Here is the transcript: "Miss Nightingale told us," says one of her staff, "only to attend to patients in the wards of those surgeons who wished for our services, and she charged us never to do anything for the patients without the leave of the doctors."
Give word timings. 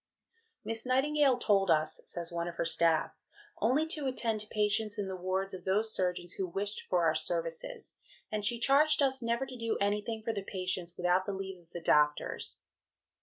"Miss 0.65 0.83
Nightingale 0.83 1.37
told 1.37 1.69
us," 1.69 2.01
says 2.07 2.31
one 2.31 2.47
of 2.47 2.55
her 2.55 2.65
staff, 2.65 3.11
"only 3.59 3.85
to 3.89 4.07
attend 4.07 4.41
to 4.41 4.47
patients 4.47 4.97
in 4.97 5.07
the 5.07 5.15
wards 5.15 5.53
of 5.53 5.63
those 5.63 5.93
surgeons 5.93 6.33
who 6.33 6.47
wished 6.47 6.81
for 6.89 7.05
our 7.05 7.13
services, 7.13 7.97
and 8.31 8.43
she 8.43 8.57
charged 8.59 9.03
us 9.03 9.21
never 9.21 9.45
to 9.45 9.55
do 9.55 9.77
anything 9.77 10.23
for 10.23 10.33
the 10.33 10.41
patients 10.41 10.97
without 10.97 11.27
the 11.27 11.33
leave 11.33 11.59
of 11.59 11.69
the 11.69 11.81
doctors." 11.81 12.61